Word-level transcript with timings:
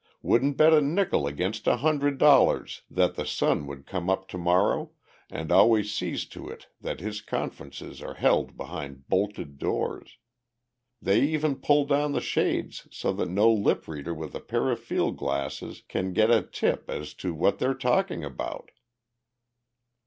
Wouldn't 0.23 0.57
bet 0.57 0.73
a 0.73 0.81
nickel 0.81 1.27
against 1.27 1.67
a 1.67 1.77
hundred 1.77 2.17
dollars 2.17 2.81
that 2.89 3.13
the 3.13 3.23
sun 3.23 3.67
would 3.67 3.85
come 3.85 4.09
up 4.09 4.27
to 4.29 4.37
morrow 4.39 4.93
and 5.29 5.51
always 5.51 5.93
sees 5.93 6.25
to 6.29 6.49
it 6.49 6.67
that 6.81 7.01
his 7.01 7.21
conferences 7.21 8.01
are 8.01 8.15
held 8.15 8.57
behind 8.57 9.07
bolted 9.09 9.59
doors. 9.59 10.17
They 11.03 11.21
even 11.21 11.55
pull 11.57 11.85
down 11.85 12.13
the 12.13 12.19
shades 12.19 12.87
so 12.89 13.13
that 13.13 13.29
no 13.29 13.53
lip 13.53 13.87
reader 13.87 14.15
with 14.15 14.33
a 14.33 14.41
pair 14.41 14.71
of 14.71 14.79
field 14.79 15.17
glasses 15.17 15.83
can 15.87 16.13
get 16.13 16.31
a 16.31 16.41
tip 16.41 16.89
as 16.89 17.13
to 17.21 17.35
what 17.35 17.59
they're 17.59 17.75
talking 17.75 18.23
about." 18.23 18.71